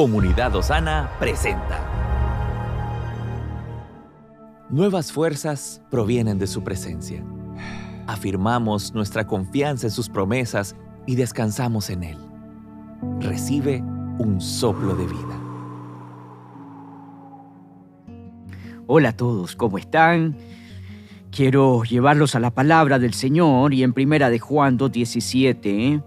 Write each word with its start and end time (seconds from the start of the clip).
Comunidad 0.00 0.56
Osana 0.56 1.10
presenta. 1.18 1.78
Nuevas 4.70 5.12
fuerzas 5.12 5.82
provienen 5.90 6.38
de 6.38 6.46
su 6.46 6.64
presencia. 6.64 7.22
Afirmamos 8.06 8.94
nuestra 8.94 9.26
confianza 9.26 9.88
en 9.88 9.90
sus 9.90 10.08
promesas 10.08 10.74
y 11.06 11.16
descansamos 11.16 11.90
en 11.90 12.04
Él. 12.04 12.18
Recibe 13.20 13.82
un 14.18 14.40
soplo 14.40 14.94
de 14.94 15.04
vida. 15.04 15.38
Hola 18.86 19.10
a 19.10 19.16
todos, 19.18 19.54
¿cómo 19.54 19.76
están? 19.76 20.34
Quiero 21.30 21.82
llevarlos 21.84 22.34
a 22.34 22.40
la 22.40 22.52
palabra 22.52 22.98
del 22.98 23.12
Señor 23.12 23.74
y 23.74 23.82
en 23.82 23.92
primera 23.92 24.30
de 24.30 24.38
Juan 24.38 24.78
2.17 24.78 26.02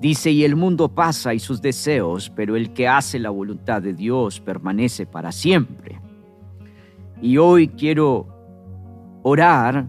Dice, 0.00 0.30
y 0.30 0.44
el 0.44 0.56
mundo 0.56 0.88
pasa 0.88 1.34
y 1.34 1.38
sus 1.38 1.62
deseos, 1.62 2.30
pero 2.30 2.56
el 2.56 2.72
que 2.72 2.88
hace 2.88 3.18
la 3.18 3.30
voluntad 3.30 3.80
de 3.80 3.94
Dios 3.94 4.40
permanece 4.40 5.06
para 5.06 5.32
siempre. 5.32 6.00
Y 7.22 7.38
hoy 7.38 7.68
quiero 7.68 8.26
orar 9.22 9.86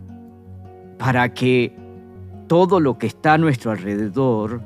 para 0.98 1.34
que 1.34 1.76
todo 2.48 2.80
lo 2.80 2.98
que 2.98 3.08
está 3.08 3.34
a 3.34 3.38
nuestro 3.38 3.72
alrededor 3.72 4.62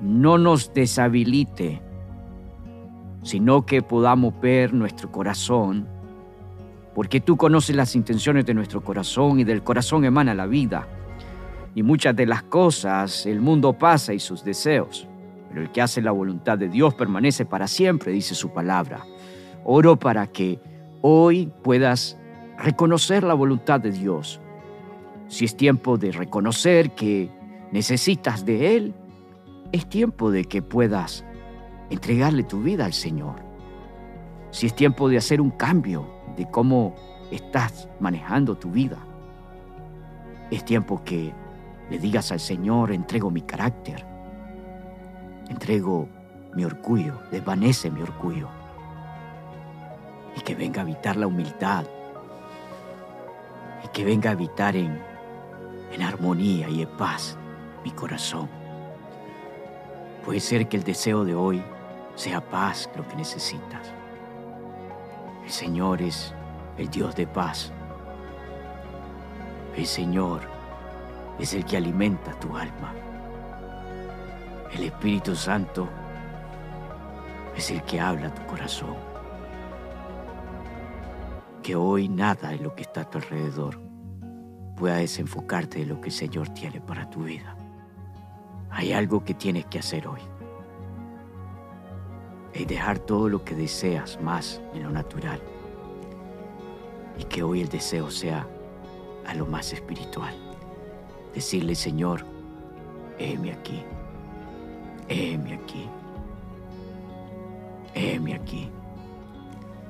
no 0.00 0.36
nos 0.36 0.74
deshabilite, 0.74 1.80
sino 3.22 3.64
que 3.64 3.82
podamos 3.82 4.38
ver 4.40 4.74
nuestro 4.74 5.10
corazón, 5.10 5.86
porque 6.94 7.20
tú 7.20 7.36
conoces 7.36 7.74
las 7.74 7.94
intenciones 7.94 8.44
de 8.44 8.54
nuestro 8.54 8.82
corazón 8.82 9.40
y 9.40 9.44
del 9.44 9.62
corazón 9.62 10.04
emana 10.04 10.34
la 10.34 10.46
vida 10.46 10.86
y 11.78 11.84
muchas 11.84 12.16
de 12.16 12.26
las 12.26 12.42
cosas 12.42 13.24
el 13.24 13.40
mundo 13.40 13.72
pasa 13.72 14.12
y 14.12 14.18
sus 14.18 14.42
deseos, 14.42 15.06
pero 15.48 15.62
el 15.62 15.70
que 15.70 15.80
hace 15.80 16.02
la 16.02 16.10
voluntad 16.10 16.58
de 16.58 16.68
Dios 16.68 16.92
permanece 16.94 17.46
para 17.46 17.68
siempre, 17.68 18.10
dice 18.10 18.34
su 18.34 18.50
palabra. 18.50 19.04
Oro 19.62 19.96
para 19.96 20.26
que 20.26 20.58
hoy 21.02 21.52
puedas 21.62 22.18
reconocer 22.58 23.22
la 23.22 23.34
voluntad 23.34 23.78
de 23.78 23.92
Dios. 23.92 24.40
Si 25.28 25.44
es 25.44 25.56
tiempo 25.56 25.98
de 25.98 26.10
reconocer 26.10 26.96
que 26.96 27.30
necesitas 27.70 28.44
de 28.44 28.76
Él, 28.76 28.94
es 29.70 29.88
tiempo 29.88 30.32
de 30.32 30.46
que 30.46 30.62
puedas 30.62 31.24
entregarle 31.90 32.42
tu 32.42 32.60
vida 32.60 32.86
al 32.86 32.92
Señor. 32.92 33.36
Si 34.50 34.66
es 34.66 34.74
tiempo 34.74 35.08
de 35.08 35.18
hacer 35.18 35.40
un 35.40 35.50
cambio 35.52 36.10
de 36.36 36.50
cómo 36.50 36.96
estás 37.30 37.88
manejando 38.00 38.56
tu 38.56 38.72
vida, 38.72 38.98
es 40.50 40.64
tiempo 40.64 41.04
que 41.04 41.32
le 41.90 41.98
digas 41.98 42.32
al 42.32 42.40
Señor, 42.40 42.92
entrego 42.92 43.30
mi 43.30 43.42
carácter, 43.42 44.04
entrego 45.48 46.08
mi 46.54 46.64
orgullo, 46.64 47.20
desvanece 47.30 47.90
mi 47.90 48.02
orgullo. 48.02 48.48
Y 50.36 50.40
que 50.40 50.54
venga 50.54 50.80
a 50.80 50.84
habitar 50.84 51.16
la 51.16 51.26
humildad. 51.26 51.84
Y 53.84 53.88
que 53.88 54.04
venga 54.04 54.30
a 54.30 54.34
habitar 54.34 54.76
en, 54.76 55.00
en 55.92 56.02
armonía 56.02 56.68
y 56.68 56.82
en 56.82 56.88
paz 56.96 57.36
mi 57.84 57.90
corazón. 57.90 58.48
Puede 60.24 60.40
ser 60.40 60.68
que 60.68 60.76
el 60.76 60.84
deseo 60.84 61.24
de 61.24 61.34
hoy 61.34 61.62
sea 62.14 62.40
paz 62.40 62.90
lo 62.96 63.06
que 63.08 63.16
necesitas. 63.16 63.92
El 65.44 65.50
Señor 65.50 66.02
es 66.02 66.34
el 66.76 66.90
Dios 66.90 67.16
de 67.16 67.26
paz. 67.26 67.72
El 69.74 69.86
Señor 69.86 70.57
es 71.38 71.54
el 71.54 71.64
que 71.64 71.76
alimenta 71.76 72.32
tu 72.40 72.56
alma. 72.56 72.92
El 74.72 74.84
Espíritu 74.84 75.34
Santo 75.36 75.88
es 77.56 77.70
el 77.70 77.82
que 77.82 78.00
habla 78.00 78.34
tu 78.34 78.44
corazón. 78.46 78.96
Que 81.62 81.76
hoy 81.76 82.08
nada 82.08 82.50
de 82.50 82.58
lo 82.58 82.74
que 82.74 82.82
está 82.82 83.02
a 83.02 83.10
tu 83.10 83.18
alrededor 83.18 83.80
pueda 84.76 84.96
desenfocarte 84.96 85.80
de 85.80 85.86
lo 85.86 86.00
que 86.00 86.08
el 86.08 86.14
Señor 86.14 86.48
tiene 86.50 86.80
para 86.80 87.08
tu 87.08 87.24
vida. 87.24 87.56
Hay 88.70 88.92
algo 88.92 89.24
que 89.24 89.34
tienes 89.34 89.66
que 89.66 89.78
hacer 89.78 90.06
hoy. 90.06 90.20
Es 92.52 92.66
dejar 92.66 92.98
todo 92.98 93.28
lo 93.28 93.44
que 93.44 93.54
deseas 93.54 94.20
más 94.20 94.60
en 94.74 94.82
lo 94.82 94.90
natural. 94.90 95.40
Y 97.18 97.24
que 97.24 97.42
hoy 97.42 97.60
el 97.60 97.68
deseo 97.68 98.10
sea 98.10 98.46
a 99.26 99.34
lo 99.34 99.46
más 99.46 99.72
espiritual 99.72 100.47
decirle, 101.38 101.76
Señor, 101.76 102.24
heme 103.16 103.52
aquí, 103.52 103.80
heme 105.08 105.54
aquí, 105.54 105.88
heme 107.94 108.34
aquí. 108.34 108.68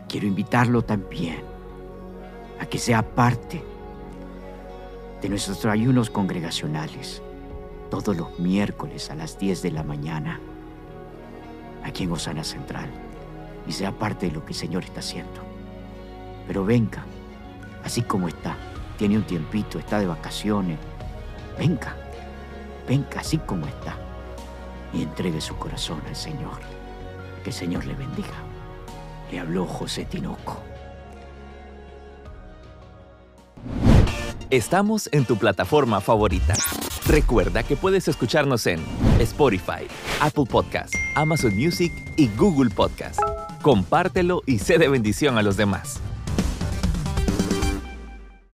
Quiero 0.09 0.27
invitarlo 0.27 0.83
también 0.83 1.43
a 2.61 2.67
que 2.67 2.79
sea 2.79 3.03
parte 3.03 3.63
de 5.23 5.29
nuestros 5.31 5.65
ayunos 5.65 6.11
congregacionales 6.11 7.23
todos 7.91 8.15
los 8.15 8.39
miércoles 8.39 9.11
a 9.11 9.15
las 9.15 9.39
10 9.39 9.63
de 9.63 9.71
la 9.71 9.83
mañana 9.83 10.41
aquí 11.83 12.05
en 12.05 12.13
Osana 12.13 12.45
Central 12.45 12.91
y 13.67 13.73
sea 13.73 13.93
parte 13.93 14.27
de 14.27 14.33
lo 14.33 14.45
que 14.45 14.53
el 14.53 14.59
Señor 14.59 14.85
está 14.85 15.01
haciendo. 15.01 15.41
Pero 16.47 16.65
venga, 16.65 17.05
así 17.85 18.03
como 18.03 18.29
está, 18.29 18.55
tiene 18.99 19.17
un 19.17 19.25
tiempito, 19.25 19.79
está 19.79 19.99
de 19.99 20.07
vacaciones, 20.07 20.79
venga, 21.59 21.95
venga 22.87 23.21
así 23.21 23.39
como 23.39 23.67
está 23.67 23.97
y 24.93 25.03
entregue 25.03 25.41
su 25.41 25.57
corazón 25.57 26.01
al 26.07 26.17
Señor. 26.17 26.61
Que 27.43 27.51
el 27.51 27.55
Señor 27.55 27.85
le 27.87 27.95
bendiga. 27.95 28.35
Le 29.31 29.41
habló 29.41 29.67
José 29.67 30.05
Tinoco. 30.05 30.63
Estamos 34.51 35.11
en 35.13 35.27
tu 35.27 35.37
plataforma 35.37 36.01
favorita. 36.01 36.55
Recuerda 37.07 37.63
que 37.63 37.77
puedes 37.77 38.09
escucharnos 38.09 38.67
en 38.67 38.83
Spotify, 39.19 39.87
Apple 40.21 40.47
Podcast, 40.49 40.95
Amazon 41.17 41.55
Music 41.55 41.93
y 42.17 42.29
Google 42.29 42.71
Podcast. 42.71 43.21
Compártelo 43.61 44.43
y 44.47 44.59
sé 44.59 44.79
de 44.79 44.89
bendición 44.89 45.37
a 45.37 45.43
los 45.43 45.59
demás. 45.59 46.01